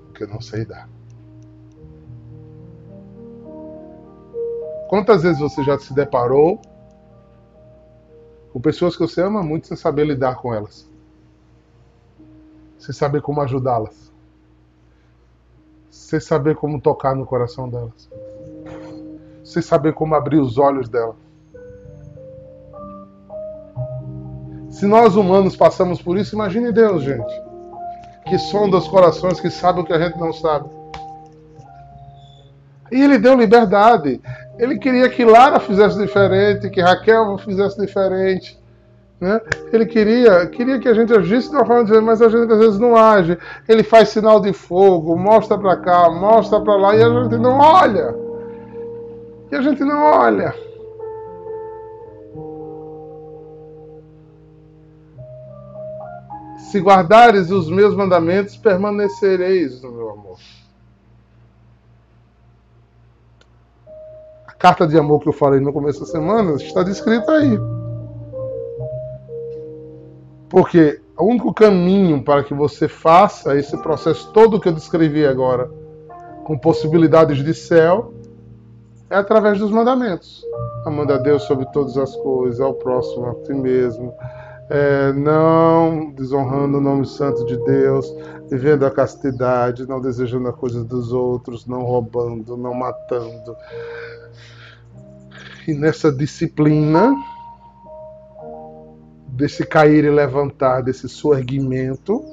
O 0.09 0.13
que 0.13 0.23
eu 0.23 0.27
não 0.27 0.39
sei 0.39 0.63
dar. 0.63 0.87
Quantas 4.87 5.23
vezes 5.23 5.39
você 5.39 5.63
já 5.63 5.79
se 5.79 5.95
deparou 5.95 6.61
com 8.53 8.61
pessoas 8.61 8.95
que 8.95 9.01
você 9.01 9.19
ama 9.19 9.41
muito 9.41 9.65
sem 9.65 9.75
saber 9.75 10.05
lidar 10.05 10.35
com 10.35 10.53
elas. 10.53 10.87
Sem 12.77 12.93
saber 12.93 13.19
como 13.19 13.41
ajudá-las. 13.41 14.13
Sem 15.89 16.19
saber 16.19 16.55
como 16.55 16.79
tocar 16.79 17.15
no 17.15 17.25
coração 17.25 17.67
delas. 17.67 18.07
Sem 19.43 19.63
saber 19.63 19.93
como 19.93 20.13
abrir 20.13 20.39
os 20.39 20.59
olhos 20.59 20.87
delas. 20.87 21.15
Se 24.69 24.85
nós 24.85 25.15
humanos 25.15 25.55
passamos 25.55 25.99
por 25.99 26.15
isso, 26.15 26.35
imagine 26.35 26.71
Deus, 26.71 27.03
gente. 27.03 27.41
Que 28.27 28.37
sonda 28.37 28.77
os 28.77 28.87
corações, 28.87 29.39
que 29.39 29.49
sabe 29.49 29.79
o 29.79 29.83
que 29.83 29.93
a 29.93 29.99
gente 29.99 30.19
não 30.19 30.31
sabe. 30.31 30.69
E 32.91 33.01
ele 33.01 33.17
deu 33.17 33.35
liberdade. 33.35 34.21
Ele 34.57 34.77
queria 34.77 35.09
que 35.09 35.25
Lara 35.25 35.59
fizesse 35.59 35.97
diferente, 35.97 36.69
que 36.69 36.81
Raquel 36.81 37.37
fizesse 37.37 37.79
diferente. 37.79 38.61
Né? 39.19 39.39
Ele 39.71 39.85
queria, 39.85 40.45
queria 40.47 40.79
que 40.79 40.87
a 40.87 40.93
gente 40.93 41.13
agisse 41.13 41.49
de 41.49 41.55
uma 41.55 41.65
forma 41.65 41.85
diferente, 41.85 42.05
mas 42.05 42.21
a 42.21 42.29
gente 42.29 42.51
às 42.51 42.59
vezes 42.59 42.79
não 42.79 42.95
age. 42.95 43.37
Ele 43.67 43.81
faz 43.81 44.09
sinal 44.09 44.39
de 44.39 44.53
fogo, 44.53 45.15
mostra 45.15 45.57
para 45.57 45.77
cá, 45.77 46.09
mostra 46.09 46.59
para 46.59 46.75
lá, 46.75 46.95
e 46.95 47.01
a 47.01 47.23
gente 47.23 47.37
não 47.37 47.57
olha. 47.57 48.15
E 49.51 49.55
a 49.55 49.61
gente 49.61 49.83
não 49.83 50.03
olha. 50.03 50.53
Se 56.57 56.79
guardares 56.79 57.49
os 57.49 57.69
meus 57.69 57.95
mandamentos, 57.95 58.57
permanecereis 58.57 59.81
no 59.81 59.91
meu 59.91 60.09
amor. 60.09 60.37
Carta 64.63 64.87
de 64.87 64.97
amor 64.97 65.19
que 65.19 65.27
eu 65.27 65.33
falei 65.33 65.59
no 65.59 65.73
começo 65.73 65.99
da 65.99 66.05
semana 66.05 66.53
está 66.53 66.83
descrita 66.83 67.33
aí. 67.33 67.59
Porque 70.47 71.01
o 71.19 71.25
único 71.25 71.53
caminho 71.53 72.23
para 72.23 72.45
que 72.45 72.53
você 72.53 72.87
faça 72.87 73.57
esse 73.57 73.75
processo 73.79 74.31
todo 74.31 74.61
que 74.61 74.69
eu 74.69 74.71
descrevi 74.71 75.25
agora, 75.25 75.69
com 76.45 76.57
possibilidades 76.57 77.43
de 77.43 77.53
céu, 77.53 78.13
é 79.09 79.17
através 79.17 79.59
dos 79.59 79.69
mandamentos. 79.69 80.41
Amando 80.85 81.11
a 81.11 81.17
Deus 81.17 81.43
sobre 81.43 81.65
todas 81.73 81.97
as 81.97 82.15
coisas, 82.15 82.61
ao 82.61 82.73
próximo, 82.73 83.25
a 83.25 83.35
ti 83.43 83.53
mesmo. 83.53 84.13
É, 84.69 85.11
não 85.11 86.09
desonrando 86.11 86.77
o 86.77 86.81
nome 86.81 87.05
santo 87.05 87.45
de 87.45 87.57
Deus, 87.65 88.15
vivendo 88.49 88.85
a 88.85 88.91
castidade, 88.91 89.85
não 89.85 89.99
desejando 89.99 90.47
a 90.47 90.53
coisa 90.53 90.85
dos 90.85 91.11
outros, 91.11 91.67
não 91.67 91.83
roubando, 91.83 92.55
não 92.55 92.73
matando, 92.73 93.57
e 95.67 95.73
nessa 95.73 96.11
disciplina, 96.11 97.13
desse 99.27 99.65
cair 99.65 100.03
e 100.03 100.09
levantar, 100.09 100.81
desse 100.81 101.07
suerguimento, 101.09 102.23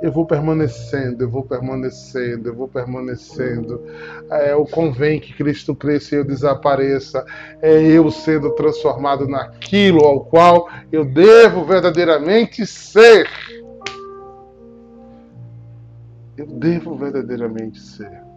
eu 0.00 0.12
vou 0.12 0.24
permanecendo, 0.24 1.24
eu 1.24 1.28
vou 1.28 1.42
permanecendo, 1.42 2.48
eu 2.48 2.54
vou 2.54 2.68
permanecendo. 2.68 3.82
É, 4.30 4.54
o 4.54 4.64
convém 4.64 5.18
que 5.18 5.32
Cristo 5.32 5.74
cresça 5.74 6.14
e 6.14 6.18
eu 6.18 6.24
desapareça. 6.24 7.24
É 7.60 7.82
eu 7.82 8.08
sendo 8.10 8.50
transformado 8.54 9.26
naquilo 9.26 10.04
ao 10.04 10.24
qual 10.24 10.68
eu 10.92 11.04
devo 11.04 11.64
verdadeiramente 11.64 12.64
ser. 12.64 13.28
Eu 16.36 16.46
devo 16.46 16.94
verdadeiramente 16.94 17.80
ser 17.80 18.28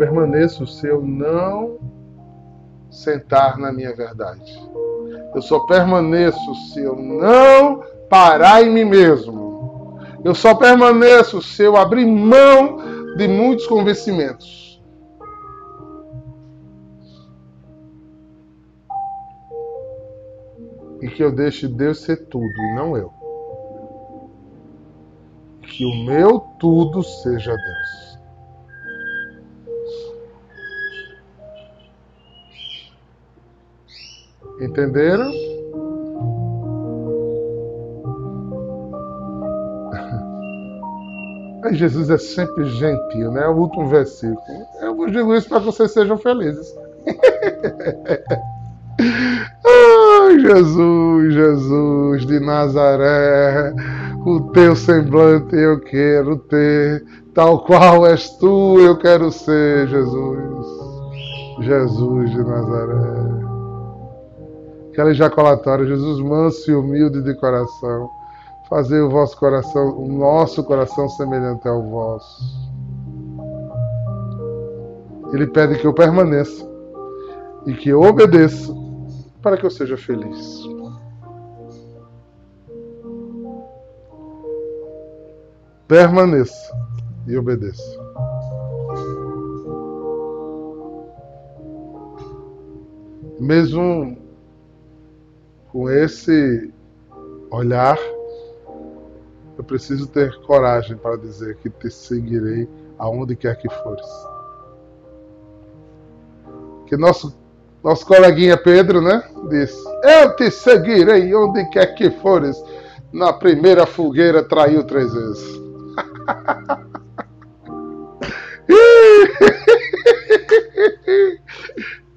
permaneço 0.00 0.66
se 0.66 0.86
eu 0.86 1.02
não 1.02 1.78
sentar 2.90 3.58
na 3.58 3.70
minha 3.70 3.94
verdade. 3.94 4.58
Eu 5.34 5.42
só 5.42 5.60
permaneço 5.60 6.54
se 6.72 6.80
eu 6.80 6.96
não 6.96 7.82
parar 8.08 8.62
em 8.62 8.72
mim 8.72 8.86
mesmo. 8.86 9.98
Eu 10.24 10.34
só 10.34 10.54
permaneço 10.54 11.42
se 11.42 11.62
eu 11.64 11.76
abrir 11.76 12.06
mão 12.06 12.78
de 13.18 13.28
muitos 13.28 13.66
convencimentos. 13.66 14.82
E 21.02 21.08
que 21.10 21.22
eu 21.22 21.30
deixe 21.30 21.68
Deus 21.68 22.00
ser 22.00 22.26
tudo 22.28 22.46
e 22.46 22.74
não 22.74 22.96
eu. 22.96 23.12
Que 25.60 25.84
o 25.84 25.94
meu 26.06 26.40
tudo 26.58 27.02
seja 27.02 27.54
Deus. 27.54 28.09
Entenderam? 34.60 35.30
Aí 41.64 41.74
Jesus 41.74 42.10
é 42.10 42.18
sempre 42.18 42.64
gentil, 42.64 43.32
né? 43.32 43.48
O 43.48 43.56
último 43.56 43.88
versículo. 43.88 44.38
Eu 44.82 44.94
vos 44.94 45.10
digo 45.10 45.34
isso 45.34 45.48
para 45.48 45.60
que 45.60 45.66
vocês 45.66 45.90
sejam 45.92 46.18
felizes. 46.18 46.76
Ai, 49.66 50.38
Jesus, 50.40 51.32
Jesus 51.32 52.26
de 52.26 52.38
Nazaré, 52.40 53.72
o 54.26 54.40
teu 54.52 54.76
semblante 54.76 55.56
eu 55.56 55.80
quero 55.80 56.36
ter, 56.36 57.02
tal 57.34 57.64
qual 57.64 58.06
és 58.06 58.28
tu, 58.36 58.78
eu 58.78 58.98
quero 58.98 59.32
ser, 59.32 59.88
Jesus. 59.88 60.66
Jesus 61.60 62.30
de 62.30 62.44
Nazaré 62.44 63.49
aquela 64.90 65.10
ejaculatória, 65.10 65.86
Jesus 65.86 66.20
manso 66.20 66.70
e 66.70 66.74
humilde 66.74 67.22
de 67.22 67.34
coração, 67.34 68.10
fazer 68.68 69.00
o 69.00 69.08
vosso 69.08 69.36
coração, 69.36 69.96
o 69.96 70.08
nosso 70.08 70.62
coração 70.64 71.08
semelhante 71.08 71.66
ao 71.68 71.82
vosso. 71.82 72.70
Ele 75.32 75.46
pede 75.46 75.78
que 75.78 75.86
eu 75.86 75.94
permaneça 75.94 76.68
e 77.66 77.72
que 77.72 77.88
eu 77.88 78.02
obedeça 78.02 78.74
para 79.40 79.56
que 79.56 79.64
eu 79.64 79.70
seja 79.70 79.96
feliz. 79.96 80.68
Permaneça 85.86 86.76
e 87.26 87.36
obedeça. 87.36 88.00
Mesmo 93.38 94.19
com 95.72 95.88
esse 95.88 96.72
olhar, 97.50 97.98
Eu 99.58 99.64
preciso 99.64 100.06
ter 100.06 100.34
coragem 100.46 100.96
para 100.96 101.18
dizer 101.18 101.56
que 101.56 101.68
te 101.68 101.90
seguirei 101.90 102.66
aonde 102.98 103.36
quer 103.36 103.56
que 103.56 103.68
fores. 103.68 104.06
Que 106.86 106.96
nosso, 106.96 107.36
nosso 107.84 108.06
coleguinha 108.06 108.56
Pedro, 108.56 109.02
né? 109.02 109.22
Disse: 109.50 109.78
Eu 110.02 110.34
te 110.34 110.50
seguirei 110.50 111.34
onde 111.34 111.68
quer 111.68 111.94
que 111.94 112.10
fores. 112.10 112.56
Na 113.12 113.34
primeira 113.34 113.84
fogueira 113.84 114.42
traiu 114.42 114.82
três 114.84 115.12
vezes. 115.12 115.60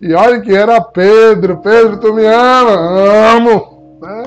e 0.03 0.13
olha 0.13 0.41
que 0.41 0.53
era 0.53 0.81
Pedro. 0.81 1.61
Pedro, 1.61 1.97
tu 1.97 2.13
me 2.13 2.25
ama? 2.25 3.37
Amo. 3.37 3.97
Né? 4.01 4.23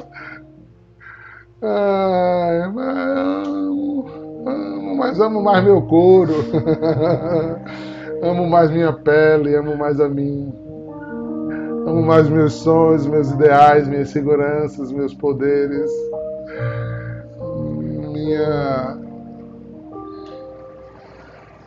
Ai, 1.62 2.62
amo, 2.62 4.06
amo, 4.46 4.96
mas 4.96 5.20
amo 5.20 5.42
mais 5.42 5.62
meu 5.62 5.82
couro. 5.82 6.32
amo 8.24 8.48
mais 8.48 8.70
minha 8.70 8.90
pele, 8.94 9.54
amo 9.54 9.76
mais 9.76 10.00
a 10.00 10.08
mim. 10.08 10.50
Amo 11.86 12.02
mais 12.02 12.26
meus 12.26 12.54
sonhos, 12.54 13.06
meus 13.06 13.30
ideais, 13.30 13.86
minhas 13.86 14.08
seguranças, 14.08 14.90
meus 14.90 15.12
poderes. 15.12 15.90
Minha 18.14 19.05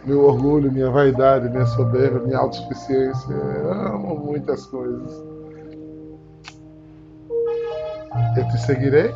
meu 0.06 0.26
orgulho, 0.26 0.72
minha 0.72 0.90
vaidade, 0.90 1.50
minha 1.50 1.66
soberba, 1.66 2.20
minha 2.20 2.38
autossuficiência. 2.38 3.36
Amo 3.94 4.18
muitas 4.18 4.66
coisas. 4.68 5.12
Eu 8.38 8.48
te 8.48 8.58
seguirei? 8.66 9.12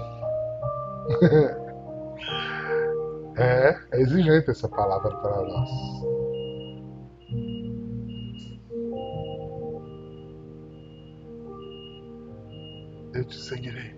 é, 3.37 3.77
é 3.91 4.01
exigente 4.01 4.49
essa 4.49 4.67
palavra 4.69 5.13
para 5.15 5.41
nós. 5.41 5.69
Eu 13.13 13.23
te 13.25 13.35
seguirei. 13.35 13.93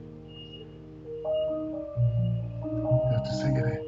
Eu 3.14 3.24
te 3.24 3.36
seguirei. 3.36 3.85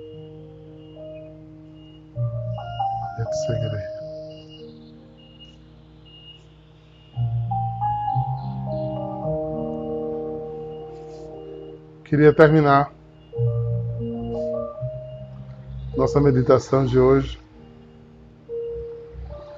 Seguirei. 3.31 3.97
Queria 12.05 12.33
terminar 12.33 12.93
nossa 15.97 16.21
meditação 16.21 16.85
de 16.85 16.97
hoje 16.97 17.37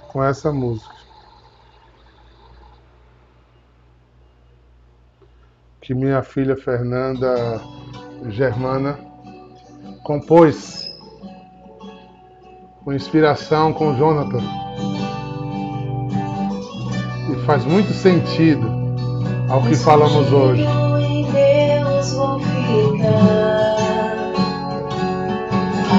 com 0.08 0.24
essa 0.24 0.52
música. 0.52 0.96
Que 5.80 5.94
minha 5.94 6.24
filha 6.24 6.58
Fernanda 6.58 7.62
Germana 8.30 8.98
compôs 10.04 10.89
com 12.90 12.94
inspiração 12.96 13.72
com 13.72 13.96
Jonathan. 13.96 14.42
E 17.30 17.36
faz 17.46 17.64
muito 17.64 17.94
sentido 17.94 18.68
ao 19.48 19.62
que 19.62 19.76
falamos 19.76 20.34
hoje. 20.34 20.66
Deus 21.32 22.14
vou 22.14 22.40
ficar 22.40 23.78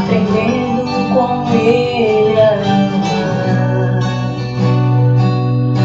aprendendo 0.03 1.14
com 1.14 1.55
ele 1.55 2.40
a. 2.40 4.00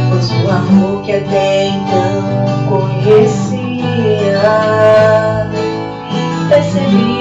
Pois 0.10 0.32
o 0.32 0.50
amor 0.50 1.04
que 1.04 1.12
até 1.12 1.68
então 1.68 2.24
conhecia, 2.68 4.42
percebi 6.50 7.15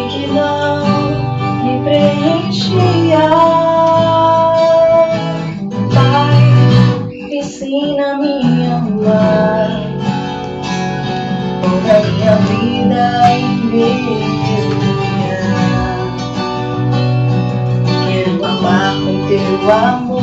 amor, 19.70 20.22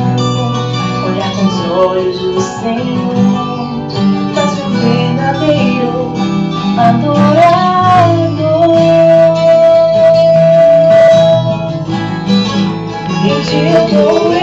olhar 1.05 1.31
com 1.35 1.45
os 1.45 1.71
olhos 1.71 2.19
do 2.19 2.41
Senhor, 2.41 3.15
faz 4.35 4.51
um 4.59 4.69
verdadeiro 4.69 6.13
adorador. 6.77 7.51
Em 13.23 13.41
ti 13.41 13.57
eu 13.73 13.87
vou 13.87 14.33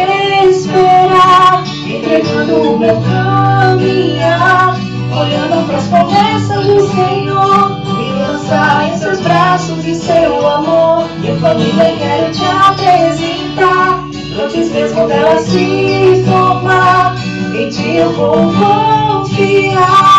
esperar, 0.50 1.64
entregando 1.86 2.54
o 2.54 2.78
meu 2.78 3.00
caminhar, 3.02 4.76
olhando 5.12 5.66
para 5.66 5.76
as 5.76 5.86
promessas 5.86 6.66
do 6.66 6.80
Senhor. 6.88 7.80
Me 7.96 8.12
lançar 8.12 8.88
em 8.88 8.98
seus 8.98 9.20
braços 9.20 9.84
e 9.84 9.94
seu 9.94 10.46
amor. 10.46 11.08
Eu 11.22 11.38
família 11.40 11.96
quero 11.98 12.32
te 12.32 12.44
apresentar 12.44 13.97
antes 14.38 14.70
mesmo 14.70 15.06
dela 15.08 15.38
se 15.38 16.22
formar, 16.24 17.14
em 17.54 17.68
ti 17.68 17.96
eu 17.96 18.12
vou 18.12 18.52
confiar. 18.54 20.17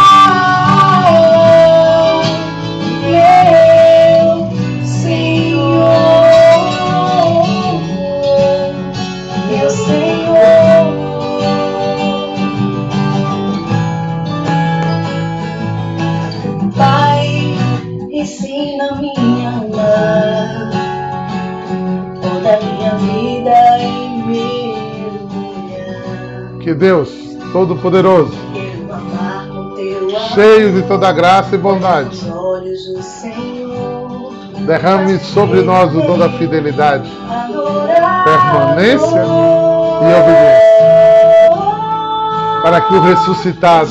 Que 26.70 26.74
Deus 26.76 27.10
Todo-Poderoso, 27.52 28.38
cheio 30.36 30.72
de 30.72 30.84
toda 30.84 31.12
graça 31.12 31.56
e 31.56 31.58
bondade, 31.58 32.20
derrame 34.68 35.18
sobre 35.18 35.64
nós 35.64 35.92
o 35.96 36.02
dom 36.02 36.20
da 36.20 36.30
fidelidade, 36.30 37.10
permanência 38.24 39.26
e 40.00 40.14
obediência, 40.22 41.52
para 42.62 42.82
que 42.82 42.94
o 42.94 43.02
ressuscitado 43.02 43.90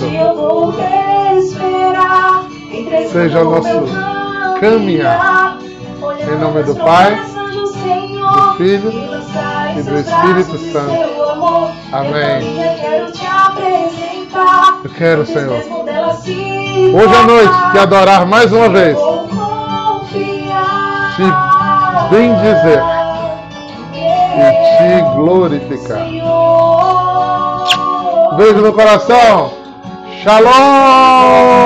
seja 3.10 3.42
o 3.42 3.50
nosso 3.50 4.60
caminhar. 4.60 5.58
Em 6.32 6.38
nome 6.38 6.62
do 6.62 6.76
Pai, 6.76 7.16
do 7.16 8.54
Filho 8.56 8.92
e 9.76 9.82
do 9.82 9.98
Espírito 9.98 10.58
Santo. 10.70 11.17
Amém. 11.92 12.56
Eu 14.84 14.90
quero, 14.90 15.26
Senhor. 15.26 15.62
Hoje 16.94 17.16
à 17.16 17.22
noite, 17.24 17.72
te 17.72 17.78
adorar 17.78 18.26
mais 18.26 18.52
uma 18.52 18.68
vez. 18.68 18.96
Te 21.16 21.22
bendizer 22.10 22.82
e 23.94 24.50
te 24.76 25.00
glorificar. 25.16 26.06
Beijo 28.36 28.60
no 28.60 28.72
coração. 28.72 29.52
Shalom! 30.22 31.58